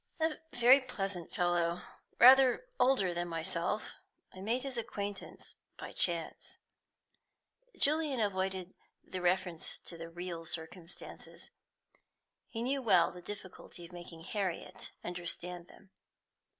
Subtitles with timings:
[0.19, 1.83] "A very pleasant fellow,
[2.19, 3.91] rather older than myself;
[4.33, 6.57] I made his acquaintance by chance."
[7.77, 8.73] Julian avoided
[9.13, 11.51] reference to the real circumstances.
[12.49, 15.91] He knew well the difficulty of making Harriet understand them.